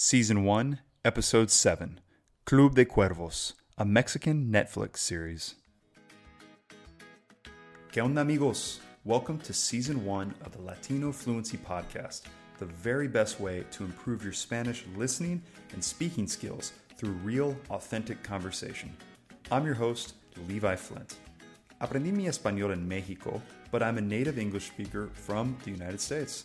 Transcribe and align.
Season 0.00 0.44
1, 0.44 0.78
Episode 1.04 1.50
7 1.50 1.98
Club 2.44 2.76
de 2.76 2.84
Cuervos, 2.84 3.54
a 3.76 3.84
Mexican 3.84 4.48
Netflix 4.48 4.98
series. 4.98 5.56
¿Qué 7.90 8.00
onda, 8.00 8.20
amigos? 8.20 8.78
Welcome 9.04 9.40
to 9.40 9.52
Season 9.52 10.04
1 10.04 10.36
of 10.46 10.52
the 10.52 10.62
Latino 10.62 11.10
Fluency 11.10 11.56
Podcast, 11.56 12.28
the 12.60 12.66
very 12.66 13.08
best 13.08 13.40
way 13.40 13.64
to 13.72 13.82
improve 13.82 14.22
your 14.22 14.32
Spanish 14.32 14.84
listening 14.96 15.42
and 15.72 15.82
speaking 15.82 16.28
skills 16.28 16.74
through 16.96 17.18
real, 17.24 17.56
authentic 17.70 18.22
conversation. 18.22 18.96
I'm 19.50 19.66
your 19.66 19.74
host, 19.74 20.14
Levi 20.48 20.76
Flint. 20.76 21.16
Aprendí 21.80 22.12
mi 22.12 22.28
español 22.28 22.70
en 22.72 22.86
Mexico, 22.86 23.42
but 23.72 23.82
I'm 23.82 23.98
a 23.98 24.00
native 24.00 24.38
English 24.38 24.68
speaker 24.68 25.08
from 25.12 25.56
the 25.64 25.72
United 25.72 26.00
States. 26.00 26.44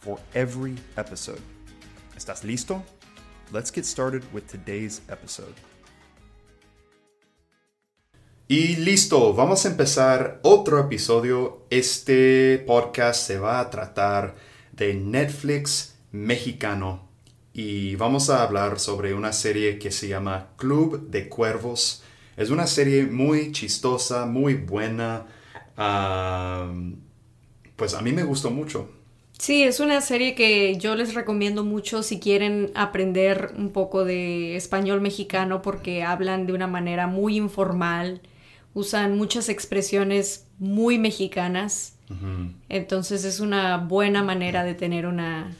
for 0.00 0.18
every 0.34 0.76
episode. 0.96 1.40
¿Estás 2.16 2.44
listo? 2.44 2.82
Let's 3.52 3.70
get 3.70 3.84
started 3.84 4.22
with 4.32 4.46
today's 4.46 5.02
episode. 5.08 5.54
Y 8.48 8.76
listo, 8.76 9.32
vamos 9.32 9.64
a 9.64 9.68
empezar 9.68 10.40
otro 10.42 10.80
episodio. 10.80 11.66
Este 11.70 12.58
podcast 12.66 13.24
se 13.24 13.38
va 13.38 13.60
a 13.60 13.70
tratar 13.70 14.34
de 14.72 14.94
Netflix 14.94 15.94
mexicano 16.10 17.08
y 17.52 17.94
vamos 17.96 18.28
a 18.28 18.42
hablar 18.42 18.80
sobre 18.80 19.14
una 19.14 19.32
serie 19.32 19.78
que 19.78 19.92
se 19.92 20.08
llama 20.08 20.48
Club 20.56 21.10
de 21.10 21.28
Cuervos. 21.28 22.02
Es 22.36 22.50
una 22.50 22.66
serie 22.66 23.06
muy 23.06 23.52
chistosa, 23.52 24.26
muy 24.26 24.54
buena. 24.54 25.26
Pues 27.76 27.94
a 27.94 28.02
mí 28.02 28.12
me 28.12 28.24
gustó 28.24 28.50
mucho. 28.50 28.88
Sí, 29.40 29.62
es 29.62 29.80
una 29.80 30.02
serie 30.02 30.34
que 30.34 30.76
yo 30.76 30.94
les 30.94 31.14
recomiendo 31.14 31.64
mucho 31.64 32.02
si 32.02 32.20
quieren 32.20 32.70
aprender 32.74 33.54
un 33.56 33.72
poco 33.72 34.04
de 34.04 34.54
español 34.54 35.00
mexicano 35.00 35.62
porque 35.62 36.02
hablan 36.02 36.46
de 36.46 36.52
una 36.52 36.66
manera 36.66 37.06
muy 37.06 37.38
informal, 37.38 38.20
usan 38.74 39.16
muchas 39.16 39.48
expresiones 39.48 40.46
muy 40.58 40.98
mexicanas. 40.98 41.96
Entonces 42.68 43.24
es 43.24 43.40
una 43.40 43.78
buena 43.78 44.22
manera 44.22 44.62
de 44.62 44.74
tener 44.74 45.06
una, 45.06 45.56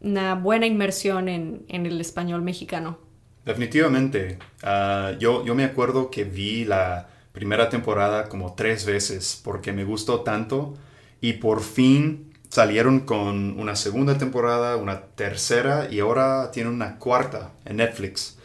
una 0.00 0.34
buena 0.34 0.66
inmersión 0.66 1.28
en, 1.28 1.64
el 1.68 2.00
español 2.00 2.42
mexicano. 2.42 2.98
Definitivamente. 3.44 4.40
Ah, 4.64 5.12
yo, 5.20 5.44
yo 5.44 5.54
me 5.54 5.62
acuerdo 5.62 6.10
que 6.10 6.24
vi 6.24 6.64
la 6.64 7.08
primera 7.30 7.68
temporada 7.68 8.28
como 8.28 8.54
tres 8.54 8.84
veces 8.84 9.40
porque 9.44 9.72
me 9.72 9.84
gustó 9.84 10.22
tanto 10.22 10.74
y 11.20 11.34
por 11.34 11.62
fin 11.62 12.25
salieron 12.50 13.00
con 13.00 13.58
una 13.58 13.76
segunda 13.76 14.18
temporada, 14.18 14.76
una 14.76 15.02
tercera 15.02 15.88
y 15.90 16.00
ahora 16.00 16.50
tienen 16.50 16.72
una 16.72 16.98
cuarta 16.98 17.52
en 17.64 17.76
Netflix. 17.76 18.38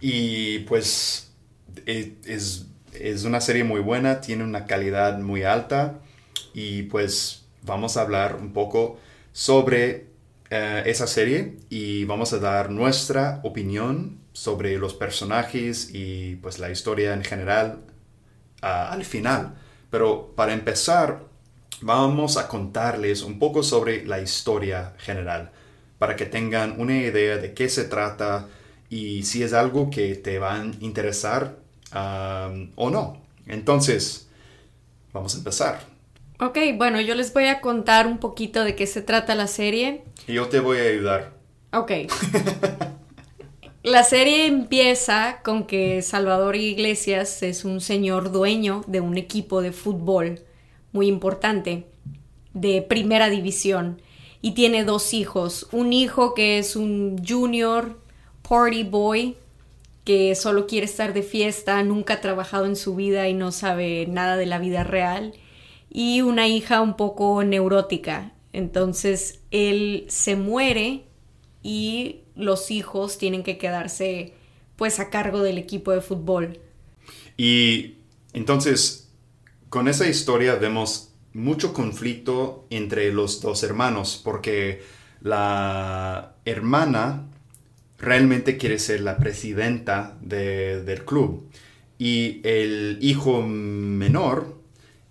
Y 0.00 0.60
pues 0.60 1.32
e, 1.86 2.16
es, 2.26 2.66
una 3.24 3.40
serie 3.40 3.64
muy 3.64 3.80
buena, 3.80 4.20
tiene 4.20 4.44
una 4.44 4.66
calidad 4.66 5.18
muy 5.18 5.42
alta 5.42 6.00
y 6.52 6.84
pues 6.84 7.46
vamos 7.62 7.96
a 7.96 8.02
hablar 8.02 8.36
un 8.36 8.52
poco 8.52 8.98
sobre 9.32 10.06
eh, 10.50 10.82
esa 10.86 11.06
serie 11.06 11.56
y 11.70 12.04
vamos 12.04 12.32
a 12.32 12.38
dar 12.38 12.70
nuestra 12.70 13.40
opinión 13.42 14.20
sobre 14.32 14.78
los 14.78 14.94
personajes 14.94 15.90
y 15.92 16.36
pues 16.36 16.58
la 16.58 16.70
historia 16.70 17.14
en 17.14 17.24
general 17.24 17.80
al 18.60 19.04
final. 19.04 19.54
Pero 19.90 20.34
para 20.34 20.52
empezar, 20.52 21.24
vamos 21.80 22.36
a 22.36 22.48
contarles 22.48 23.22
un 23.22 23.38
poco 23.38 23.62
sobre 23.62 24.04
la 24.04 24.20
historia 24.20 24.94
general 24.98 25.50
para 25.98 26.16
que 26.16 26.26
tengan 26.26 26.80
una 26.80 26.96
idea 26.96 27.36
de 27.38 27.54
qué 27.54 27.68
se 27.68 27.84
trata 27.84 28.48
y 28.90 29.22
si 29.22 29.42
es 29.42 29.52
algo 29.52 29.90
que 29.90 30.14
te 30.14 30.38
va 30.38 30.60
a 30.60 30.64
interesar 30.80 31.56
o 32.76 32.90
no. 32.90 33.22
Entonces, 33.46 34.28
vamos 35.12 35.34
a 35.34 35.38
empezar. 35.38 35.80
Ok, 36.40 36.58
bueno, 36.76 37.00
yo 37.00 37.14
les 37.14 37.32
voy 37.32 37.46
a 37.46 37.60
contar 37.60 38.06
un 38.06 38.18
poquito 38.18 38.64
de 38.64 38.74
qué 38.74 38.86
se 38.86 39.02
trata 39.02 39.34
la 39.34 39.46
serie. 39.46 40.04
Y 40.26 40.34
yo 40.34 40.48
te 40.48 40.60
voy 40.60 40.78
a 40.78 40.82
ayudar. 40.82 41.32
Ok. 41.72 41.92
la 43.82 44.02
serie 44.02 44.46
empieza 44.46 45.40
con 45.44 45.64
que 45.64 46.02
Salvador 46.02 46.56
Iglesias 46.56 47.42
es 47.42 47.64
un 47.64 47.80
señor 47.80 48.32
dueño 48.32 48.82
de 48.88 49.00
un 49.00 49.16
equipo 49.16 49.62
de 49.62 49.72
fútbol 49.72 50.40
muy 50.94 51.08
importante 51.08 51.86
de 52.54 52.80
primera 52.80 53.28
división 53.28 54.00
y 54.40 54.52
tiene 54.52 54.84
dos 54.84 55.12
hijos. 55.12 55.66
Un 55.72 55.92
hijo 55.92 56.32
que 56.32 56.58
es 56.58 56.76
un 56.76 57.22
junior 57.26 58.00
party 58.48 58.84
boy 58.84 59.36
que 60.04 60.34
solo 60.34 60.66
quiere 60.66 60.86
estar 60.86 61.12
de 61.12 61.22
fiesta, 61.22 61.82
nunca 61.82 62.14
ha 62.14 62.20
trabajado 62.20 62.66
en 62.66 62.76
su 62.76 62.94
vida 62.94 63.28
y 63.28 63.34
no 63.34 63.52
sabe 63.52 64.06
nada 64.06 64.36
de 64.36 64.46
la 64.46 64.58
vida 64.58 64.84
real. 64.84 65.34
Y 65.90 66.20
una 66.20 66.46
hija 66.46 66.80
un 66.80 66.96
poco 66.96 67.42
neurótica. 67.42 68.32
Entonces 68.52 69.40
él 69.50 70.04
se 70.08 70.36
muere 70.36 71.04
y 71.62 72.20
los 72.36 72.70
hijos 72.70 73.18
tienen 73.18 73.42
que 73.42 73.58
quedarse 73.58 74.34
pues 74.76 75.00
a 75.00 75.10
cargo 75.10 75.42
del 75.42 75.58
equipo 75.58 75.90
de 75.90 76.02
fútbol. 76.02 76.60
Y 77.36 77.94
entonces 78.32 79.03
con 79.74 79.88
esa 79.88 80.06
historia 80.06 80.54
vemos 80.54 81.10
mucho 81.32 81.74
conflicto 81.74 82.64
entre 82.70 83.12
los 83.12 83.40
dos 83.40 83.64
hermanos, 83.64 84.20
porque 84.22 84.82
la 85.20 86.36
hermana 86.44 87.26
realmente 87.98 88.56
quiere 88.56 88.78
ser 88.78 89.00
la 89.00 89.16
presidenta 89.16 90.16
del 90.20 91.04
club 91.04 91.50
y 91.98 92.40
el 92.44 92.98
hijo 93.00 93.42
menor, 93.42 94.60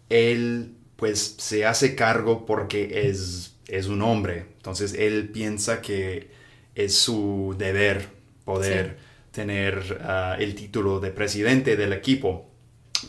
él 0.07 0.75
pues 0.95 1.35
se 1.40 1.66
hace 1.66 1.94
cargo 1.94 2.45
porque 2.45 3.09
es, 3.09 3.57
es 3.68 3.88
un 3.88 4.01
hombre, 4.01 4.45
entonces 4.56 4.94
él 4.94 5.28
piensa 5.28 5.81
que 5.81 6.30
es 6.74 6.95
su 6.95 7.53
deber 7.57 8.07
poder 8.45 8.97
tener 9.34 10.00
ah, 10.06 10.38
el 10.40 10.56
título 10.56 11.01
de 11.01 11.12
presidente 11.12 11.75
del 11.75 11.91
equipo, 11.91 12.50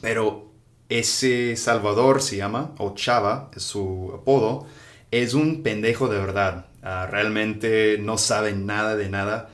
pero 0.01 0.54
ese 0.89 1.56
Salvador 1.56 2.22
se 2.22 2.37
llama, 2.37 2.75
o 2.78 2.95
Chava 2.95 3.50
es 3.55 3.62
su 3.62 4.12
apodo, 4.15 4.67
es 5.11 5.34
un 5.34 5.62
pendejo 5.62 6.09
de 6.09 6.19
verdad. 6.19 6.67
Ah, 6.83 7.06
realmente 7.11 7.99
no 7.99 8.19
sabe 8.19 8.53
nada 8.53 8.97
de 8.97 9.09
nada. 9.09 9.50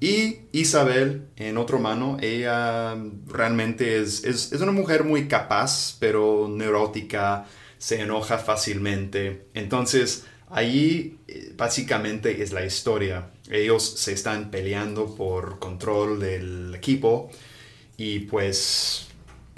Y 0.00 0.38
Isabel, 0.52 1.28
en 1.36 1.58
otro 1.58 1.78
mano, 1.78 2.18
ella 2.20 2.96
realmente 3.26 4.00
es, 4.00 4.24
es, 4.24 4.52
una 4.52 4.72
mujer 4.72 5.04
muy 5.04 5.26
capaz, 5.26 5.96
pero 5.98 6.48
neurótica, 6.48 7.46
se 7.78 8.00
enoja 8.00 8.38
fácilmente. 8.38 9.46
Entonces, 9.54 10.24
ahí 10.50 11.18
eh, 11.26 11.52
básicamente 11.56 12.42
es 12.42 12.52
la 12.52 12.64
historia. 12.64 13.30
Ellos 13.50 13.82
se 13.82 14.12
están 14.12 14.50
peleando 14.50 15.14
por 15.16 15.58
control 15.58 16.20
del 16.20 16.74
equipo 16.74 17.30
y 17.96 18.20
pues 18.20 19.07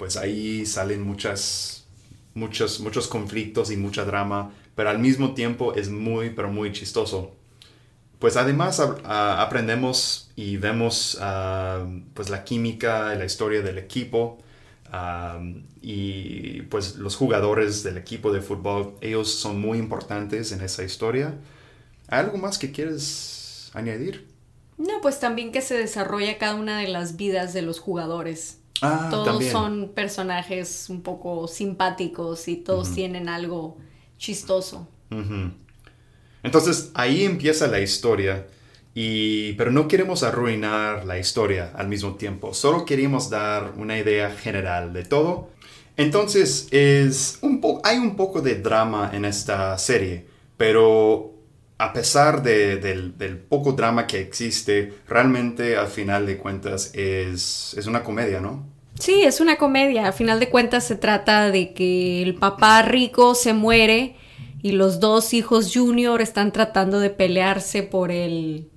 pues 0.01 0.17
ahí 0.17 0.65
salen 0.65 1.03
muchas, 1.03 1.85
muchos, 2.33 2.79
muchos 2.79 3.07
conflictos 3.07 3.69
y 3.69 3.77
mucha 3.77 4.03
drama, 4.03 4.51
pero 4.73 4.89
al 4.89 4.97
mismo 4.97 5.35
tiempo 5.35 5.75
es 5.75 5.91
muy, 5.91 6.31
pero 6.31 6.49
muy 6.49 6.71
chistoso. 6.71 7.35
Pues 8.17 8.35
además 8.35 8.79
aprendemos 8.79 10.31
y 10.35 10.57
vemos 10.57 11.19
ah, 11.21 11.85
pues 12.15 12.31
la 12.31 12.43
química, 12.43 13.13
la 13.13 13.25
historia 13.25 13.61
del 13.61 13.77
equipo 13.77 14.39
ah, 14.91 15.39
y 15.83 16.63
pues 16.63 16.95
los 16.95 17.15
jugadores 17.15 17.83
del 17.83 17.99
equipo 17.99 18.33
de 18.33 18.41
fútbol, 18.41 18.95
ellos 19.01 19.31
son 19.31 19.61
muy 19.61 19.77
importantes 19.77 20.51
en 20.51 20.61
esa 20.61 20.83
historia. 20.83 21.35
¿Hay 22.07 22.21
algo 22.21 22.39
más 22.39 22.57
que 22.57 22.71
quieres 22.71 23.69
añadir? 23.75 24.27
No, 24.79 24.99
pues 24.99 25.19
también 25.19 25.51
que 25.51 25.61
se 25.61 25.77
desarrolla 25.77 26.39
cada 26.39 26.55
una 26.55 26.79
de 26.79 26.87
las 26.87 27.17
vidas 27.17 27.53
de 27.53 27.61
los 27.61 27.79
jugadores. 27.79 28.60
Ah, 28.81 29.09
todos 29.11 29.45
son 29.45 29.91
personajes 29.93 30.87
un 30.89 31.01
poco 31.01 31.47
simpáticos 31.47 32.47
y 32.47 32.57
todos 32.57 32.93
tienen 32.93 33.29
algo 33.29 33.77
chistoso. 34.17 34.87
Entonces 36.43 36.91
ahí 36.93 37.23
empieza 37.23 37.67
la 37.67 37.79
historia 37.79 38.47
Y, 38.93 39.53
pero 39.53 39.71
no 39.71 39.87
queremos 39.87 40.23
arruinar 40.23 41.05
la 41.05 41.17
historia 41.17 41.71
al 41.75 41.87
mismo 41.87 42.15
tiempo, 42.15 42.53
solo 42.53 42.85
queríamos 42.85 43.29
dar 43.29 43.73
una 43.77 43.97
idea 43.97 44.31
general 44.31 44.91
de 44.93 45.05
todo. 45.05 45.49
Entonces, 45.97 46.67
es 46.71 47.39
un 47.41 47.61
hay 47.83 47.97
un 47.97 48.15
poco 48.15 48.41
de 48.41 48.55
drama 48.55 49.11
en 49.13 49.25
esta 49.25 49.77
serie, 49.77 50.25
pero 50.57 51.30
a 51.81 51.93
pesar 51.93 52.43
del, 52.43 53.43
poco 53.49 53.71
drama 53.71 54.05
que 54.05 54.19
existe, 54.19 54.93
realmente 55.07 55.77
al 55.77 55.87
final 55.87 56.27
de 56.27 56.37
cuentas 56.37 56.91
es, 56.93 57.73
es 57.75 57.87
una 57.87 58.03
comedia, 58.03 58.39
¿no? 58.39 58.63
Sí, 58.99 59.23
es 59.23 59.41
una 59.41 59.55
comedia. 59.55 60.07
A 60.07 60.11
final 60.11 60.39
de 60.39 60.49
cuentas 60.49 60.83
se 60.83 60.95
trata 60.95 61.49
de 61.49 61.73
que 61.73 62.21
el 62.21 62.35
papá 62.35 62.83
rico 62.83 63.33
se 63.33 63.53
muere 63.53 64.15
y 64.61 64.73
los 64.73 64.99
dos 64.99 65.33
hijos 65.33 65.71
junior 65.73 66.21
están 66.21 66.51
tratando 66.51 66.99
de 66.99 67.09
pelearse 67.09 67.81
por 67.81 68.11
el 68.11 68.69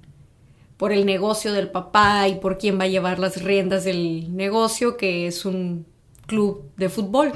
por 0.79 0.91
el 0.91 1.05
negocio 1.05 1.53
del 1.53 1.71
papá 1.71 2.27
y 2.27 2.37
por 2.37 2.57
quién 2.57 2.81
va 2.81 2.85
a 2.85 2.89
llevar 2.89 3.19
las 3.19 3.43
riendas 3.43 3.85
del 3.85 4.35
negocio, 4.35 4.97
que 4.97 5.27
es 5.27 5.45
un 5.45 5.87
club 6.27 6.71
de 6.77 6.89
fútbol. 6.89 7.33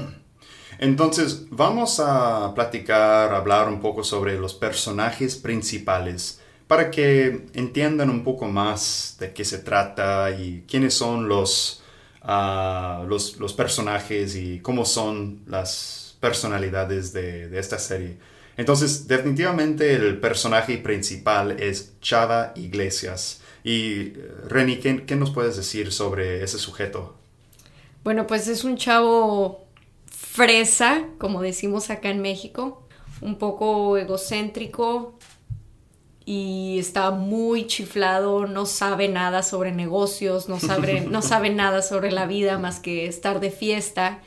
Entonces, 0.79 1.45
vamos 1.49 1.99
a 1.99 2.53
platicar, 2.55 3.33
hablar 3.33 3.67
un 3.67 3.79
poco 3.79 4.03
sobre 4.03 4.39
los 4.39 4.53
personajes 4.53 5.35
principales 5.35 6.41
para 6.67 6.89
que 6.89 7.45
entiendan 7.53 8.09
un 8.09 8.23
poco 8.23 8.47
más 8.47 9.17
de 9.19 9.33
qué 9.33 9.43
se 9.45 9.59
trata 9.59 10.31
y 10.31 10.63
quiénes 10.67 10.93
son 10.93 11.27
los, 11.27 11.83
ah, 12.21 13.03
los, 13.07 13.53
personajes 13.53 14.35
y 14.35 14.59
cómo 14.59 14.85
son 14.85 15.41
las 15.47 16.17
personalidades 16.19 17.11
de, 17.13 17.49
de 17.49 17.59
esta 17.59 17.77
serie. 17.77 18.17
Entonces, 18.59 19.07
definitivamente 19.07 19.93
el 19.93 20.19
personaje 20.19 20.77
principal 20.77 21.51
es 21.61 21.93
Chava 22.01 22.51
Iglesias. 22.55 23.39
Y 23.63 24.11
Reni, 24.47 24.77
¿qué, 24.77 25.15
nos 25.15 25.31
puedes 25.31 25.55
decir 25.55 25.91
sobre 25.91 26.43
ese 26.43 26.57
sujeto? 26.57 27.15
Bueno, 28.03 28.27
pues 28.27 28.47
es 28.47 28.65
un 28.65 28.75
chavo 28.75 29.65
fresa, 30.39 31.03
como 31.17 31.41
decimos 31.41 31.89
acá 31.89 32.09
en 32.09 32.21
México, 32.21 32.87
un 33.19 33.37
poco 33.37 33.97
egocéntrico 33.97 35.19
y 36.23 36.77
está 36.79 37.11
muy 37.11 37.67
chiflado, 37.67 38.47
no 38.47 38.65
sabe 38.65 39.09
nada 39.09 39.43
sobre 39.43 39.73
negocios, 39.73 40.47
no 40.47 40.57
sabe, 40.57 41.01
no 41.11 41.21
sabe 41.21 41.49
nada 41.49 41.81
sobre 41.81 42.13
la 42.13 42.25
vida 42.25 42.57
más 42.57 42.79
que 42.79 43.05
estar 43.05 43.41
de 43.41 43.51
fiesta. 43.51 44.21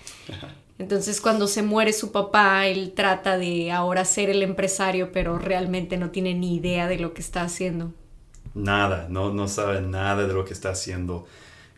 Entonces 0.79 1.23
cuando 1.23 1.47
se 1.47 1.63
muere 1.63 1.95
su 1.95 2.13
papá, 2.13 2.67
él 2.67 2.93
trata 2.95 3.39
de 3.39 3.73
ahora 3.73 4.05
ser 4.05 4.29
el 4.29 4.43
empresario, 4.43 5.13
pero 5.13 5.39
realmente 5.39 5.97
no 5.97 6.11
tiene 6.11 6.35
ni 6.35 6.57
idea 6.57 6.89
de 6.89 6.99
lo 6.99 7.15
que 7.15 7.23
está 7.23 7.41
haciendo. 7.41 7.95
Nada, 8.53 9.07
no, 9.09 9.33
no 9.33 9.49
sabe 9.49 9.81
nada 9.81 10.27
de 10.27 10.35
lo 10.35 10.45
que 10.45 10.53
está 10.53 10.73
haciendo. 10.73 11.25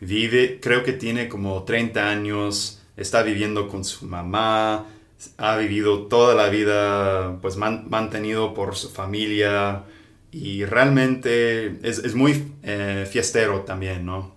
Vive, 0.01 0.59
creo 0.59 0.83
que 0.83 0.91
tiene 0.91 1.29
como 1.29 1.63
30 1.63 2.09
años, 2.09 2.81
está 2.97 3.23
viviendo 3.23 3.67
con 3.67 3.83
su 3.83 4.05
mamá, 4.05 4.87
ha 5.37 5.57
vivido 5.57 6.07
toda 6.07 6.35
la 6.35 6.49
vida 6.49 7.39
pues 7.41 7.57
mantenido 7.57 8.53
por 8.53 8.75
su 8.75 8.89
familia 8.89 9.83
y 10.31 10.65
realmente 10.65 11.79
es, 11.87 12.13
muy 12.13 12.51
eh, 12.63 13.07
fiestero 13.09 13.61
también, 13.61 14.05
¿no? 14.05 14.35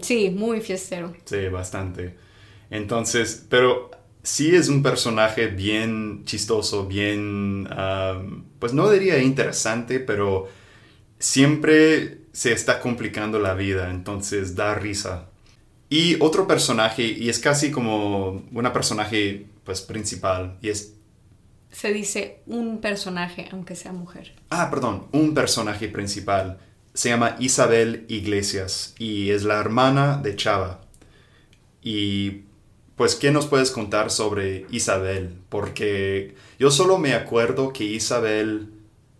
Sí, 0.00 0.30
muy 0.30 0.60
fiestero. 0.60 1.14
Sí, 1.24 1.48
bastante. 1.48 2.16
Entonces, 2.70 3.46
pero 3.48 3.90
sí 4.22 4.54
es 4.54 4.68
un 4.68 4.82
personaje 4.82 5.46
bien 5.48 6.24
chistoso, 6.24 6.86
bien, 6.86 7.68
pues 8.58 8.72
no 8.72 8.90
diría 8.90 9.18
interesante, 9.22 10.00
pero 10.00 10.48
siempre 11.18 12.18
se 12.32 12.52
está 12.52 12.80
complicando 12.80 13.38
la 13.38 13.54
vida, 13.54 13.90
entonces 13.90 14.54
da 14.54 14.74
risa. 14.74 15.28
Y 15.90 16.20
otro 16.20 16.46
personaje, 16.46 17.02
y 17.02 17.28
es 17.28 17.38
casi 17.38 17.70
como 17.70 18.42
una 18.52 18.72
personaje 18.72 19.46
pues 19.64 19.80
principal, 19.80 20.58
y 20.60 20.68
es... 20.68 20.94
Se 21.70 21.92
dice 21.92 22.42
un 22.46 22.80
personaje, 22.80 23.48
aunque 23.52 23.76
sea 23.76 23.92
mujer. 23.92 24.34
Ah, 24.50 24.70
perdón, 24.70 25.06
un 25.12 25.34
personaje 25.34 25.88
principal. 25.88 26.58
Se 26.94 27.10
llama 27.10 27.36
Isabel 27.38 28.06
Iglesias 28.08 28.94
y 28.98 29.30
es 29.30 29.44
la 29.44 29.58
hermana 29.58 30.16
de 30.16 30.34
Chava. 30.34 30.80
Y 31.82 32.44
pues, 32.96 33.14
¿qué 33.14 33.30
nos 33.30 33.46
puedes 33.46 33.70
contar 33.70 34.10
sobre 34.10 34.66
Isabel? 34.70 35.38
Porque 35.48 36.34
yo 36.58 36.70
solo 36.70 36.98
me 36.98 37.14
acuerdo 37.14 37.72
que 37.72 37.84
Isabel, 37.84 38.72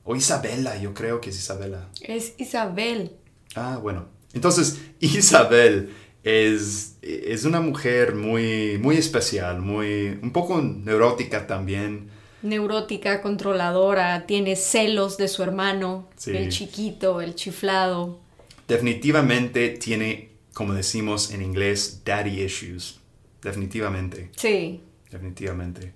o 0.04 0.16
Isabela, 0.16 0.76
yo 0.78 0.94
creo 0.94 1.20
que 1.20 1.30
es 1.30 1.38
Isabela. 1.38 1.88
Es 2.00 2.34
Isabel. 2.38 3.12
Ah, 3.54 3.78
bueno. 3.80 4.08
Entonces, 4.32 4.80
Isabel 5.00 5.94
es, 6.24 6.96
es 7.02 7.44
una 7.44 7.60
mujer 7.60 8.14
muy, 8.14 8.78
muy 8.78 8.96
especial, 8.96 9.60
muy, 9.60 10.18
un 10.22 10.32
poco 10.32 10.60
neurótica 10.60 11.46
también. 11.46 12.10
Neurótica, 12.42 13.20
controladora, 13.20 14.26
tiene 14.26 14.56
celos 14.56 15.16
de 15.16 15.28
su 15.28 15.42
hermano, 15.42 16.08
el 16.26 16.50
chiquito, 16.50 17.20
el 17.20 17.34
chiflado. 17.34 18.20
Definitivamente 18.68 19.70
tiene, 19.70 20.30
como 20.54 20.74
decimos 20.74 21.32
en 21.32 21.42
inglés, 21.42 22.02
daddy 22.04 22.42
issues 22.42 22.98
definitivamente. 23.42 24.30
Sí. 24.36 24.80
Definitivamente. 25.10 25.92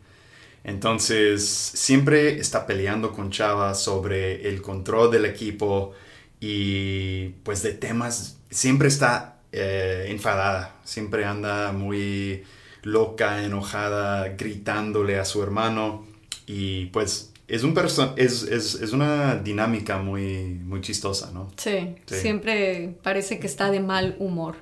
Entonces, 0.65 1.45
siempre 1.47 2.39
está 2.39 2.67
peleando 2.67 3.13
con 3.13 3.31
Chava 3.31 3.75
sobre 3.75 4.49
el 4.49 4.63
control 4.63 5.11
del 5.11 5.25
equipo 5.25 5.93
y 6.41 7.31
pues 7.43 7.63
de 7.63 7.73
temas, 7.73 8.39
siempre 8.51 8.89
está 8.89 9.42
eh, 9.53 10.07
enfadada, 10.09 10.77
siempre 10.85 11.25
anda 11.25 11.73
muy 11.73 12.45
loca, 12.83 13.45
enojada, 13.45 14.31
gritándole 14.31 15.19
a 15.19 15.25
su 15.25 15.43
hermano 15.43 16.07
y 16.47 16.87
pues 16.87 17.33
es, 17.49 17.63
un 17.63 17.79
es, 18.17 18.43
es, 18.45 18.75
es, 18.75 18.93
una 18.93 19.37
dinámica 19.37 19.99
muy, 19.99 20.45
muy 20.65 20.81
chistosa, 20.81 21.31
¿no? 21.33 21.51
sí, 21.57 21.97
siempre 22.07 22.97
parece 23.03 23.39
que 23.39 23.47
está 23.47 23.71
de 23.71 23.81
mal 23.81 24.17
humor. 24.19 24.57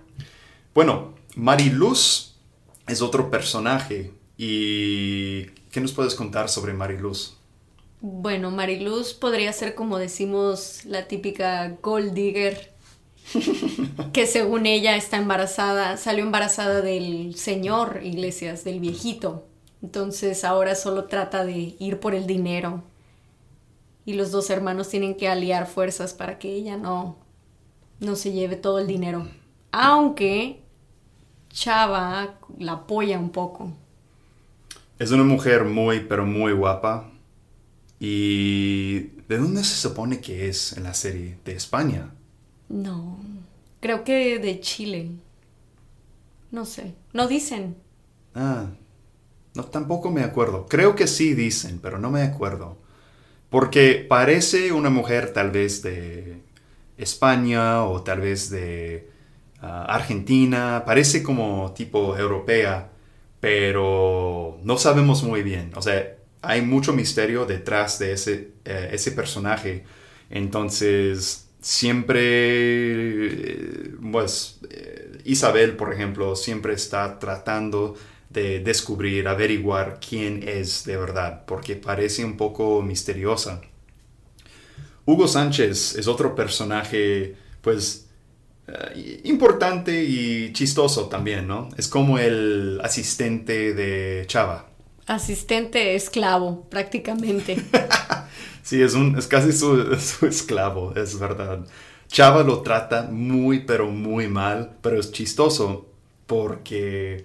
Bueno, 0.74 1.14
Mariluz 1.36 2.34
es 2.88 3.02
otro 3.02 3.30
personaje. 3.30 4.12
¿Y 4.36 5.44
qué 5.70 5.80
nos 5.80 5.92
puedes 5.92 6.14
contar 6.14 6.48
sobre 6.48 6.72
Mariluz? 6.72 7.36
Bueno, 8.00 8.50
Mariluz 8.50 9.12
podría 9.12 9.52
ser 9.52 9.74
como 9.74 9.98
decimos 9.98 10.84
la 10.86 11.06
típica 11.06 11.76
gold 11.82 12.14
digger, 12.14 12.72
que 14.12 14.26
según 14.26 14.66
ella 14.66 14.96
está 14.96 15.16
embarazada, 15.16 15.96
salió 15.96 16.24
embarazada 16.24 16.80
del 16.80 17.34
señor 17.34 18.00
Iglesias, 18.02 18.64
del 18.64 18.80
viejito. 18.80 19.46
Entonces 19.82 20.44
ahora 20.44 20.74
solo 20.74 21.04
trata 21.04 21.44
de 21.44 21.76
ir 21.78 22.00
por 22.00 22.14
el 22.14 22.26
dinero. 22.26 22.82
Y 24.04 24.14
los 24.14 24.30
dos 24.30 24.50
hermanos 24.50 24.88
tienen 24.88 25.14
que 25.14 25.28
aliar 25.28 25.66
fuerzas 25.66 26.14
para 26.14 26.38
que 26.38 26.52
ella 26.52 26.76
no, 26.76 27.16
no 28.00 28.16
se 28.16 28.32
lleve 28.32 28.56
todo 28.56 28.78
el 28.78 28.86
dinero. 28.86 29.28
Aunque 29.72 30.60
Chava 31.50 32.38
la 32.58 32.72
apoya 32.72 33.18
un 33.18 33.30
poco. 33.30 33.72
Es 34.98 35.10
una 35.10 35.24
mujer 35.24 35.64
muy, 35.64 36.00
pero 36.00 36.24
muy 36.26 36.52
guapa. 36.52 37.10
¿Y 37.98 39.00
de 39.28 39.38
dónde 39.38 39.62
se 39.64 39.76
supone 39.76 40.20
que 40.20 40.48
es 40.48 40.76
en 40.76 40.84
la 40.84 40.94
serie? 40.94 41.38
¿De 41.44 41.52
España? 41.52 42.10
No, 42.70 43.18
creo 43.80 44.02
que 44.02 44.38
de 44.38 44.60
Chile. 44.60 45.10
No 46.50 46.64
sé, 46.64 46.94
no 47.12 47.28
dicen. 47.28 47.76
Ah, 48.34 48.70
no, 49.54 49.64
tampoco 49.66 50.10
me 50.10 50.22
acuerdo. 50.22 50.66
Creo 50.68 50.94
que 50.96 51.06
sí 51.06 51.34
dicen, 51.34 51.80
pero 51.80 51.98
no 51.98 52.10
me 52.10 52.22
acuerdo. 52.22 52.78
Porque 53.50 54.06
parece 54.08 54.72
una 54.72 54.90
mujer 54.90 55.32
tal 55.32 55.50
vez 55.52 55.82
de 55.82 56.42
España 56.98 57.84
o 57.84 58.02
tal 58.02 58.20
vez 58.20 58.50
de 58.50 59.10
Argentina, 59.60 60.84
parece 60.86 61.22
como 61.22 61.72
tipo 61.74 62.16
europea, 62.16 62.92
pero 63.40 64.58
no 64.64 64.78
sabemos 64.78 65.22
muy 65.24 65.42
bien. 65.42 65.72
O 65.76 65.82
sea, 65.82 66.16
hay 66.42 66.62
mucho 66.62 66.92
misterio 66.94 67.46
detrás 67.46 67.98
de 67.98 68.12
ese, 68.14 68.52
eh, 68.64 68.90
ese 68.92 69.12
personaje. 69.12 69.84
Entonces, 70.30 71.49
siempre, 71.60 72.20
eh, 73.32 73.94
pues, 74.12 74.58
eh, 74.70 75.18
Isabel, 75.24 75.76
por 75.76 75.92
ejemplo, 75.92 76.36
siempre 76.36 76.74
está 76.74 77.18
tratando 77.18 77.96
de 78.30 78.60
descubrir, 78.60 79.28
averiguar 79.28 79.98
quién 80.06 80.46
es 80.46 80.84
de 80.84 80.96
verdad, 80.96 81.44
porque 81.46 81.76
parece 81.76 82.24
un 82.24 82.36
poco 82.36 82.80
misteriosa. 82.82 83.60
Hugo 85.04 85.26
Sánchez 85.26 85.96
es 85.96 86.06
otro 86.06 86.34
personaje, 86.34 87.34
pues, 87.60 88.06
eh, 88.68 89.20
importante 89.24 90.04
y 90.04 90.52
chistoso 90.52 91.08
también, 91.08 91.48
¿no? 91.48 91.68
Es 91.76 91.88
como 91.88 92.18
el 92.18 92.80
asistente 92.82 93.74
de 93.74 94.24
Chava. 94.26 94.68
Asistente 95.06 95.96
esclavo, 95.96 96.68
prácticamente. 96.70 97.56
sí, 98.62 98.82
es, 98.82 98.94
un, 98.94 99.16
es 99.18 99.26
casi 99.26 99.52
su, 99.52 100.26
esclavo, 100.26 100.94
es 100.96 101.18
verdad. 101.18 101.66
Chava 102.08 102.42
lo 102.42 102.60
trata 102.62 103.08
muy, 103.10 103.60
pero 103.60 103.90
muy 103.90 104.28
mal, 104.28 104.76
pero 104.82 104.98
es 104.98 105.12
chistoso 105.12 105.86
porque 106.26 107.24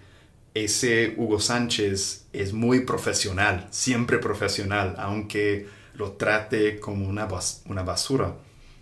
ese 0.54 1.16
Hugo 1.18 1.40
Sánchez 1.40 2.28
es 2.34 2.54
muy 2.54 2.86
profesional, 2.86 3.68
siempre 3.72 4.20
profesional, 4.20 4.96
aunque 4.98 5.68
lo 5.96 6.14
trate 6.14 6.80
como 6.80 7.08
una, 7.08 7.28
una 7.66 7.84
basura. 7.84 8.36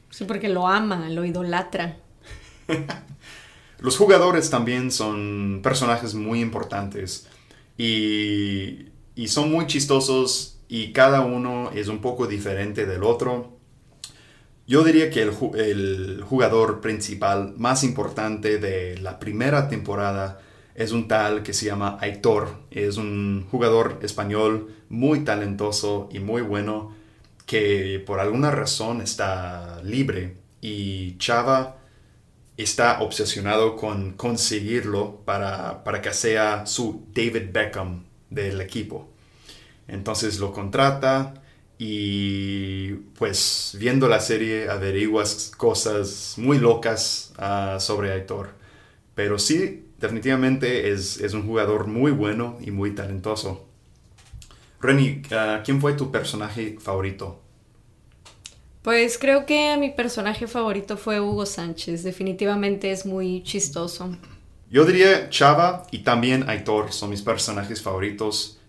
Sí, 0.10 0.26
porque 0.26 0.50
lo 0.50 0.68
ama, 0.68 1.10
lo 1.10 1.26
idolatra. 1.26 1.98
Los 3.80 3.98
jugadores 3.98 4.50
también 4.50 4.92
son 4.92 5.60
personajes 5.62 6.14
muy 6.14 6.40
importantes 6.40 7.28
y, 7.78 8.86
y 9.14 9.28
son 9.28 9.52
muy 9.52 9.68
chistosos 9.68 10.53
y 10.74 10.92
cada 10.92 11.22
uno 11.22 11.70
es 11.76 11.88
un 11.88 12.00
poco 12.00 12.26
diferente 12.26 12.88
del 12.88 13.04
otro. 13.04 13.60
Yo 14.66 14.84
diría 14.84 15.12
que 15.12 15.22
el, 15.22 16.24
jugador 16.28 16.82
principal 16.82 17.54
más 17.58 17.84
importante 17.84 18.58
de 18.58 18.98
la 18.98 19.20
primera 19.20 19.70
temporada 19.70 20.42
es 20.74 20.92
un 20.92 21.08
tal 21.08 21.44
que 21.44 21.54
se 21.54 21.68
llama 21.68 22.00
Aitor. 22.02 22.64
Es 22.72 22.98
un 22.98 23.46
jugador 23.52 24.00
español 24.02 24.74
muy 24.90 25.24
talentoso 25.24 26.10
y 26.12 26.18
muy 26.18 26.42
bueno 26.42 26.96
que 27.46 28.04
por 28.04 28.20
alguna 28.20 28.50
razón 28.50 29.02
está 29.02 29.80
libre 29.84 30.38
y 30.60 31.20
Chava 31.20 31.78
está 32.58 33.00
obsesionado 33.04 33.76
con 33.76 34.14
conseguirlo 34.14 35.22
para, 35.24 35.84
para 35.84 36.02
que 36.02 36.14
sea 36.14 36.66
su 36.66 37.06
David 37.14 37.52
Beckham 37.54 38.06
del 38.32 38.60
equipo. 38.60 39.13
Entonces 39.88 40.40
lo 40.40 40.52
contrata 40.54 41.34
y 41.78 42.94
pues 43.18 43.76
viendo 43.80 44.08
la 44.08 44.20
serie 44.20 44.70
averiguas 44.70 45.52
cosas 45.58 46.36
muy 46.38 46.60
locas 46.60 47.34
ah, 47.38 47.78
sobre 47.80 48.12
Aitor. 48.12 48.52
Pero 49.16 49.38
sí, 49.38 49.86
definitivamente 50.00 50.92
es, 50.92 51.20
un 51.34 51.46
jugador 51.46 51.88
muy 51.88 52.12
bueno 52.12 52.58
y 52.62 52.72
muy 52.72 52.96
talentoso. 52.96 53.66
Reni, 54.82 55.22
ah, 55.32 55.62
¿quién 55.64 55.80
fue 55.82 55.94
tu 55.94 56.12
personaje 56.12 56.78
favorito? 56.80 57.42
Pues 58.82 59.18
creo 59.18 59.46
que 59.46 59.78
mi 59.78 59.92
personaje 59.92 60.46
favorito 60.46 60.98
fue 60.98 61.22
Hugo 61.22 61.46
Sánchez. 61.46 62.04
Definitivamente 62.04 62.92
es 62.92 63.06
muy 63.06 63.42
chistoso. 63.44 64.10
Yo 64.70 64.86
diría 64.86 65.30
Chava 65.30 65.88
y 65.92 66.00
también 66.00 66.50
Aitor 66.50 66.92
son 66.92 67.12
mis 67.12 67.22
personajes 67.22 67.82
favoritos. 67.82 68.60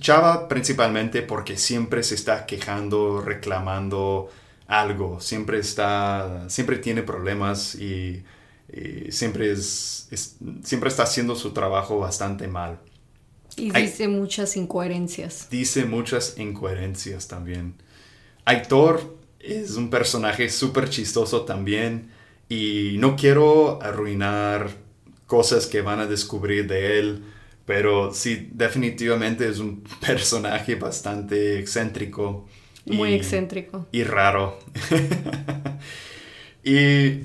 Chava 0.00 0.48
principalmente 0.48 1.22
porque 1.22 1.56
siempre 1.56 2.02
se 2.02 2.14
está 2.14 2.44
quejando, 2.46 3.20
reclamando 3.20 4.28
algo, 4.66 5.20
siempre 5.20 5.58
está, 5.58 6.48
siempre 6.48 6.78
tiene 6.78 7.02
problemas 7.02 7.76
y, 7.76 8.24
siempre, 9.10 9.52
es, 9.52 10.08
siempre 10.62 10.88
está 10.88 11.04
haciendo 11.04 11.36
su 11.36 11.52
trabajo 11.52 11.98
bastante 11.98 12.48
mal. 12.48 12.80
Y 13.56 13.70
dice 13.70 14.08
muchas 14.08 14.56
incoherencias. 14.56 15.48
Dice 15.50 15.84
muchas 15.84 16.36
incoherencias 16.38 17.26
también. 17.28 17.74
Aitor 18.44 19.16
es 19.40 19.76
un 19.76 19.88
personaje 19.88 20.50
súper 20.50 20.90
chistoso 20.90 21.42
también 21.42 22.10
y 22.48 22.96
no 22.98 23.16
quiero 23.16 23.82
arruinar 23.82 24.70
cosas 25.26 25.66
que 25.66 25.80
van 25.80 26.00
a 26.00 26.06
descubrir 26.06 26.66
de 26.66 26.98
él 26.98 27.24
pero 27.66 28.14
sí, 28.14 28.48
definitivamente 28.52 29.48
es 29.48 29.58
un 29.58 29.82
personaje 30.00 30.76
bastante 30.76 31.58
excéntrico. 31.58 32.46
Muy 32.86 33.14
excéntrico. 33.14 33.88
Y 33.92 34.04
raro. 34.04 34.58
y... 36.64 37.22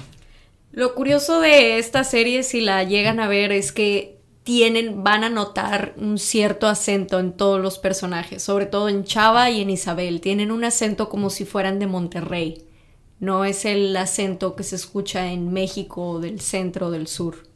Lo 0.71 0.95
curioso 0.95 1.39
de 1.39 1.77
esta 1.77 2.03
serie, 2.03 2.43
si 2.43 2.61
la 2.61 2.83
llegan 2.83 3.19
a 3.19 3.27
ver, 3.27 3.51
es 3.51 3.71
que 3.71 4.17
tienen, 4.43 5.03
van 5.03 5.23
a 5.23 5.29
notar 5.29 5.93
un 5.97 6.17
cierto 6.17 6.67
acento 6.67 7.19
en 7.19 7.33
todos 7.33 7.61
los 7.61 7.77
personajes, 7.77 8.41
sobre 8.41 8.65
todo 8.65 8.89
en 8.89 9.03
Chava 9.03 9.51
y 9.51 9.61
en 9.61 9.69
Isabel. 9.69 10.21
Tienen 10.21 10.51
un 10.51 10.63
acento 10.63 11.09
como 11.09 11.29
si 11.29 11.45
fueran 11.45 11.77
de 11.77 11.87
Monterrey. 11.87 12.65
No 13.19 13.45
es 13.45 13.65
el 13.65 13.95
acento 13.95 14.55
que 14.55 14.63
se 14.63 14.77
escucha 14.77 15.31
en 15.31 15.53
México 15.53 16.09
o 16.09 16.19
del 16.19 16.39
centro 16.39 16.89
del 16.89 17.05
sur. 17.07 17.50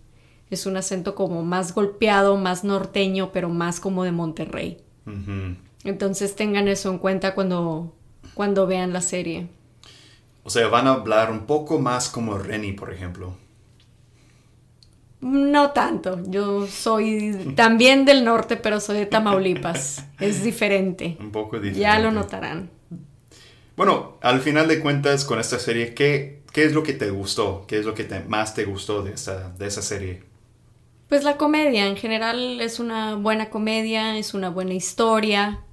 Es 0.49 0.65
un 0.65 0.77
acento 0.77 1.15
como 1.15 1.43
más 1.43 1.73
golpeado, 1.73 2.37
más 2.37 2.63
norteño, 2.63 3.31
pero 3.31 3.49
más 3.49 3.79
como 3.79 4.03
de 4.03 4.11
Monterrey. 4.11 4.77
Entonces 5.83 6.35
tengan 6.35 6.67
eso 6.67 6.89
en 6.91 6.97
cuenta 6.97 7.35
cuando, 7.35 7.93
cuando 8.33 8.67
vean 8.67 8.93
la 8.93 9.01
serie. 9.01 9.47
O 10.43 10.49
sea, 10.49 10.67
van 10.67 10.87
a 10.87 10.93
hablar 10.93 11.31
un 11.31 11.45
poco 11.47 11.79
más 11.79 12.09
como 12.09 12.37
Renny, 12.37 12.73
por 12.73 12.93
ejemplo. 12.93 13.35
No 15.21 15.71
tanto. 15.71 16.21
Yo 16.27 16.67
soy 16.67 17.53
también 17.55 18.05
del 18.05 18.23
norte, 18.23 18.57
pero 18.57 18.79
soy 18.79 18.97
de 18.99 19.05
Tamaulipas. 19.07 20.05
es 20.19 20.43
diferente. 20.43 21.17
Un 21.19 21.31
poco 21.31 21.55
diferente. 21.55 21.79
Ya 21.79 21.99
lo 21.99 22.11
notarán. 22.11 22.69
Bueno, 23.75 24.17
al 24.21 24.39
final 24.41 24.67
de 24.67 24.79
cuentas, 24.79 25.25
con 25.25 25.39
esta 25.39 25.57
serie, 25.57 25.95
¿qué, 25.95 26.43
qué 26.51 26.63
es 26.63 26.73
lo 26.73 26.83
que 26.83 26.93
te 26.93 27.09
gustó? 27.09 27.65
¿Qué 27.67 27.79
es 27.79 27.85
lo 27.85 27.95
que 27.95 28.07
más 28.27 28.53
te 28.53 28.65
gustó 28.65 29.01
de, 29.01 29.13
esta, 29.13 29.49
de 29.49 29.65
esa 29.65 29.81
serie? 29.81 30.23
Pues 31.07 31.23
la 31.23 31.37
comedia, 31.37 31.85
en 31.87 31.97
general 31.97 32.59
es 32.61 32.79
una 32.79 33.15
buena 33.15 33.49
comedia, 33.49 34.17
es 34.17 34.33
una 34.33 34.49
buena 34.49 34.73
historia. 34.73 35.63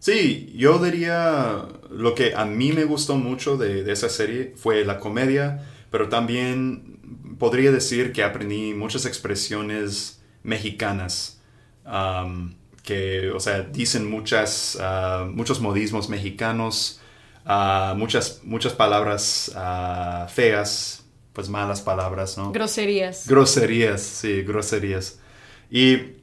Sí, 0.00 0.52
yo 0.56 0.78
diría 0.78 1.66
lo 1.90 2.14
que 2.14 2.34
a 2.34 2.44
mí 2.44 2.72
me 2.72 2.84
gustó 2.84 3.16
mucho 3.16 3.56
de, 3.56 3.90
esa 3.90 4.08
serie 4.08 4.54
fue 4.56 4.84
la 4.84 4.98
comedia, 4.98 5.64
pero 5.90 6.08
también 6.08 7.36
podría 7.38 7.70
decir 7.70 8.12
que 8.12 8.22
aprendí 8.22 8.74
muchas 8.74 9.06
expresiones 9.06 10.20
mexicanas 10.42 11.40
que, 12.82 13.30
o 13.30 13.40
sea, 13.40 13.62
dicen 13.62 14.10
muchas, 14.10 14.78
ah, 14.80 15.28
muchos 15.30 15.60
modismos 15.60 16.08
mexicanos, 16.08 17.00
ah, 17.44 17.94
muchas, 17.96 18.40
muchas 18.44 18.72
palabras 18.72 19.52
ah, 19.56 20.26
feas, 20.30 21.04
pues 21.38 21.48
malas 21.48 21.80
palabras, 21.80 22.36
¿no? 22.36 22.50
Groserías. 22.50 23.28
Groserías, 23.28 24.02
sí, 24.02 24.42
groserías. 24.42 25.20
Y 25.70 26.16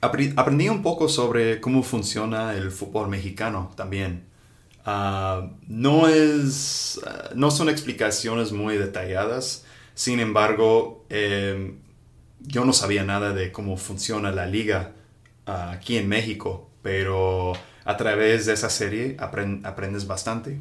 aprendí 0.00 0.70
un 0.70 0.80
poco 0.80 1.10
sobre 1.10 1.60
cómo 1.60 1.82
funciona 1.82 2.54
el 2.54 2.70
fútbol 2.70 3.08
mexicano 3.08 3.72
también. 3.76 4.24
Ah, 4.86 5.50
no, 5.68 6.08
es, 6.08 6.98
ah, 7.06 7.32
no 7.34 7.50
son 7.50 7.68
explicaciones 7.68 8.52
muy 8.52 8.78
detalladas, 8.78 9.66
sin 9.92 10.18
embargo, 10.18 11.04
em, 11.10 11.80
yo 12.40 12.64
no 12.64 12.72
sabía 12.72 13.04
nada 13.04 13.34
de 13.34 13.52
cómo 13.52 13.76
funciona 13.76 14.32
la 14.32 14.46
liga 14.46 14.92
ah, 15.44 15.72
aquí 15.72 15.98
en 15.98 16.08
México, 16.08 16.70
pero 16.80 17.52
a 17.84 17.96
través 17.98 18.46
de 18.46 18.54
esa 18.54 18.70
serie 18.70 19.18
aprendes 19.18 20.06
bastante. 20.06 20.58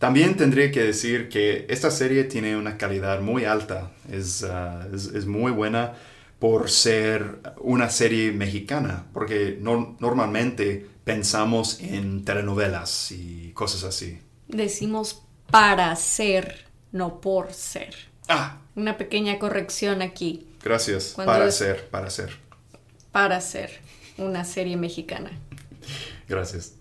También 0.00 0.34
tendría 0.34 0.72
que 0.72 0.82
decir 0.82 1.28
que 1.28 1.66
esta 1.68 1.90
serie 1.90 2.24
tiene 2.24 2.56
una 2.56 2.78
calidad 2.78 3.20
muy 3.20 3.44
alta, 3.44 3.90
es, 4.10 4.42
ah, 4.44 4.88
es, 4.94 5.26
muy 5.26 5.52
buena 5.52 5.92
por 6.38 6.70
ser 6.70 7.40
una 7.58 7.90
serie 7.90 8.32
mexicana, 8.32 9.04
porque 9.12 9.58
normalmente 9.60 10.86
pensamos 11.04 11.80
en 11.80 12.24
telenovelas 12.24 13.12
y 13.12 13.52
cosas 13.52 13.84
así. 13.84 14.18
Decimos 14.48 15.22
para 15.50 15.94
ser, 15.96 16.64
no 16.92 17.20
por 17.20 17.52
ser. 17.52 17.94
Ah. 18.26 18.56
Una 18.76 18.96
pequeña 18.96 19.38
corrección 19.38 20.00
aquí. 20.00 20.46
Gracias. 20.64 21.12
para 21.14 21.52
ser, 21.52 21.90
para 21.90 22.08
ser. 22.08 22.38
Para 23.12 23.38
ser 23.42 23.82
una 24.16 24.46
serie 24.46 24.78
mexicana. 24.78 25.30
Gracias. 26.26 26.79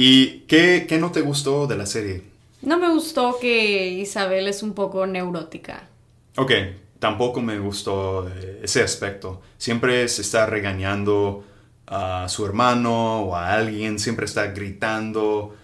¿Y 0.00 0.44
qué, 0.46 0.86
no 1.00 1.10
te 1.10 1.22
gustó 1.22 1.66
de 1.66 1.76
la 1.76 1.84
serie? 1.84 2.22
No 2.62 2.78
me 2.78 2.88
gustó 2.88 3.36
que 3.40 3.88
Isabel 3.88 4.46
es 4.46 4.62
un 4.62 4.72
poco 4.72 5.08
neurótica. 5.08 5.88
Ok, 6.36 6.52
tampoco 7.00 7.42
me 7.42 7.58
gustó 7.58 8.28
eh, 8.28 8.60
ese 8.62 8.80
aspecto. 8.84 9.42
Siempre 9.56 10.06
se 10.06 10.22
está 10.22 10.46
regañando 10.46 11.44
a 11.88 12.28
su 12.28 12.46
hermano 12.46 13.22
o 13.22 13.34
a 13.34 13.52
alguien, 13.52 13.98
siempre 13.98 14.26
está 14.26 14.46
gritando. 14.52 15.56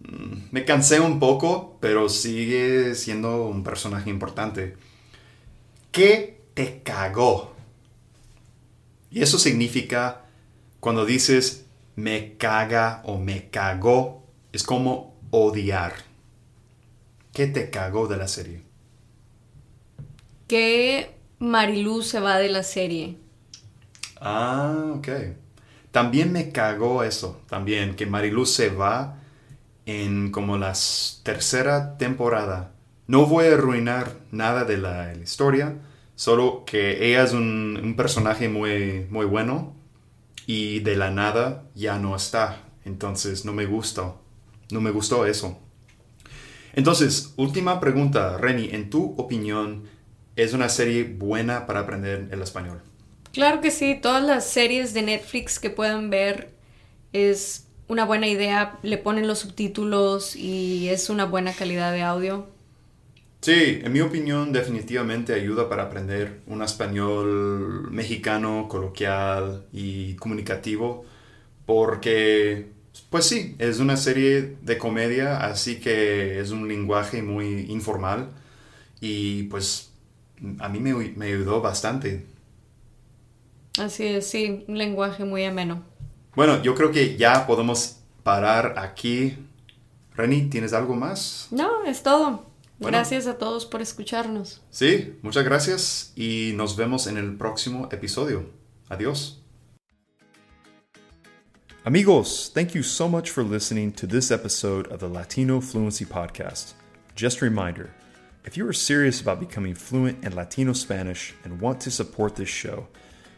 Mm, 0.00 0.48
me 0.50 0.66
cansé 0.66 1.00
un 1.00 1.18
poco, 1.18 1.78
pero 1.80 2.10
sigue 2.10 2.94
siendo 2.94 3.46
un 3.46 3.64
personaje 3.64 4.10
importante. 4.10 4.76
¿Qué 5.92 6.42
te 6.52 6.82
cagó? 6.82 7.54
Y 9.10 9.22
eso 9.22 9.38
significa 9.38 10.26
cuando 10.78 11.06
dices 11.06 11.61
me 11.96 12.36
caga 12.36 13.02
o 13.04 13.18
me 13.18 13.50
cagó 13.50 14.22
es 14.52 14.62
como 14.62 15.16
odiar. 15.30 15.94
¿Qué 17.32 17.46
te 17.46 17.70
cagó 17.70 18.06
de 18.06 18.16
la 18.16 18.28
serie? 18.28 18.62
Que 20.46 21.14
Marilú 21.38 22.02
se 22.02 22.20
va 22.20 22.38
de 22.38 22.48
la 22.48 22.62
serie. 22.62 23.16
Ah, 24.20 24.92
ok. 24.96 25.08
También 25.90 26.32
me 26.32 26.52
cagó 26.52 27.02
eso, 27.02 27.42
también, 27.48 27.96
que 27.96 28.06
Marilú 28.06 28.46
se 28.46 28.68
va 28.68 29.18
en 29.86 30.30
como 30.30 30.58
la 30.58 30.74
tercera 31.22 31.96
temporada. 31.98 32.72
No 33.06 33.26
voy 33.26 33.46
a 33.46 33.54
arruinar 33.54 34.12
nada 34.30 34.64
de 34.64 34.78
la, 34.78 35.14
historia, 35.14 35.76
solo 36.14 36.64
que 36.64 37.08
ella 37.08 37.24
es 37.24 37.32
un, 37.32 37.80
un, 37.82 37.96
personaje 37.96 38.48
muy, 38.48 39.06
muy 39.10 39.26
bueno 39.26 39.74
y 40.46 40.80
de 40.80 40.96
la 40.96 41.10
nada 41.10 41.64
ya 41.74 41.98
no 41.98 42.16
está. 42.16 42.62
Entonces 42.84 43.44
no 43.44 43.52
me 43.52 43.66
gustó. 43.66 44.20
No 44.70 44.80
me 44.80 44.90
gustó 44.90 45.26
eso. 45.26 45.58
Entonces, 46.74 47.34
última 47.36 47.80
pregunta, 47.80 48.38
Reni, 48.38 48.70
en 48.72 48.88
tu 48.88 49.14
opinión, 49.18 49.84
¿es 50.36 50.54
una 50.54 50.68
serie 50.68 51.04
buena 51.04 51.66
para 51.66 51.80
aprender 51.80 52.28
el 52.30 52.40
español? 52.40 52.80
Claro 53.32 53.60
que 53.60 53.70
sí, 53.70 53.98
todas 54.00 54.22
las 54.22 54.46
series 54.46 54.94
de 54.94 55.02
Netflix 55.02 55.58
que 55.58 55.70
puedan 55.70 56.10
ver 56.10 56.54
es 57.12 57.66
una 57.88 58.04
buena 58.04 58.26
idea, 58.26 58.78
le 58.82 58.98
ponen 58.98 59.26
los 59.26 59.40
subtítulos 59.40 60.34
y 60.34 60.88
es 60.88 61.10
una 61.10 61.26
buena 61.26 61.52
calidad 61.52 61.92
de 61.92 62.02
audio. 62.02 62.46
Sí, 63.42 63.80
en 63.82 63.92
mi 63.92 64.00
opinión 64.00 64.52
definitivamente 64.52 65.34
ayuda 65.34 65.68
para 65.68 65.82
aprender 65.82 66.42
un 66.46 66.62
español 66.62 67.90
mexicano, 67.90 68.68
coloquial 68.68 69.66
y 69.72 70.14
comunicativo, 70.14 71.04
porque, 71.66 72.68
pues 73.10 73.26
sí, 73.26 73.56
es 73.58 73.80
una 73.80 73.96
serie 73.96 74.58
de 74.62 74.78
comedia, 74.78 75.44
así 75.44 75.80
que 75.80 76.38
es 76.38 76.52
un 76.52 76.68
lenguaje 76.68 77.20
muy 77.20 77.62
informal 77.68 78.30
y 79.00 79.42
pues 79.44 79.90
a 80.60 80.68
mí 80.68 80.78
me, 80.78 80.94
me 80.94 81.26
ayudó 81.26 81.60
bastante. 81.60 82.24
Así 83.76 84.06
es, 84.06 84.28
sí, 84.28 84.64
un 84.68 84.78
lenguaje 84.78 85.24
muy 85.24 85.44
ameno. 85.44 85.82
Bueno, 86.36 86.62
yo 86.62 86.76
creo 86.76 86.92
que 86.92 87.16
ya 87.16 87.44
podemos 87.48 87.98
parar 88.22 88.78
aquí. 88.78 89.36
Reni, 90.14 90.42
¿tienes 90.42 90.72
algo 90.74 90.94
más? 90.94 91.48
No, 91.50 91.84
es 91.84 92.04
todo. 92.04 92.51
Gracias 92.82 93.26
a 93.26 93.38
todos 93.38 93.64
por 93.64 93.80
escucharnos. 93.80 94.62
Sí, 94.70 95.18
muchas 95.22 95.44
gracias 95.44 96.12
y 96.16 96.52
nos 96.54 96.76
vemos 96.76 97.06
en 97.06 97.16
el 97.16 97.36
próximo 97.36 97.88
episodio. 97.90 98.50
Adiós. 98.88 99.42
Amigos, 101.84 102.48
thank 102.54 102.74
you 102.74 102.82
so 102.82 103.08
much 103.08 103.30
for 103.30 103.42
listening 103.42 103.90
to 103.92 104.06
this 104.06 104.30
episode 104.30 104.86
of 104.88 105.00
the 105.00 105.08
Latino 105.08 105.60
Fluency 105.60 106.04
Podcast. 106.04 106.74
Just 107.16 107.42
a 107.42 107.44
reminder 107.44 107.90
if 108.44 108.56
you 108.56 108.68
are 108.68 108.72
serious 108.72 109.20
about 109.20 109.40
becoming 109.40 109.74
fluent 109.74 110.24
in 110.24 110.34
Latino 110.34 110.72
Spanish 110.72 111.34
and 111.44 111.60
want 111.60 111.80
to 111.80 111.90
support 111.90 112.36
this 112.36 112.48
show, 112.48 112.88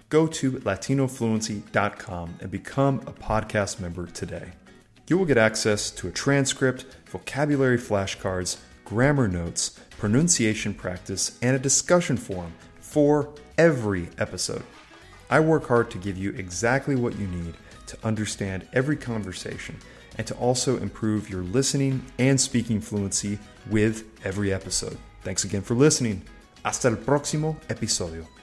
go 0.09 0.27
to 0.27 0.53
latinofluency.com 0.53 2.39
and 2.41 2.51
become 2.51 3.01
a 3.07 3.13
podcast 3.13 3.81
member 3.81 4.07
today. 4.07 4.53
You 5.07 5.19
will 5.19 5.27
get 5.27 5.37
access 5.37 5.91
to 5.93 6.09
a 6.09 6.11
transcript, 6.11 6.87
vocabulary 7.07 7.77
flashcards, 7.79 8.59
grammar 8.85 9.29
notes, 9.29 9.79
pronunciation 9.99 10.75
practice, 10.75 11.39
and 11.43 11.57
a 11.57 11.59
discussion 11.59 12.17
forum 12.17 12.53
for 12.81 13.31
every 13.59 14.09
episode. 14.19 14.63
I 15.31 15.41
work 15.41 15.67
hard 15.67 15.91
to 15.93 15.99
give 15.99 16.17
you 16.17 16.31
exactly 16.31 16.97
what 16.97 17.19
you 17.19 17.27
need 17.27 17.55
to 17.87 17.99
understand 18.05 18.67
every 18.73 18.97
conversation 18.97 19.77
and 20.17 20.27
to 20.27 20.35
also 20.35 20.77
improve 20.79 21.29
your 21.29 21.43
listening 21.43 22.05
and 22.19 22.41
speaking 22.41 22.81
fluency 22.81 23.39
with 23.71 24.05
every 24.25 24.53
episode. 24.53 24.99
Thanks 25.23 25.45
again 25.45 25.63
for 25.63 25.75
listening. 25.75 26.23
Hasta 26.65 26.89
el 26.89 26.97
próximo 26.97 27.57
episodio. 27.69 28.34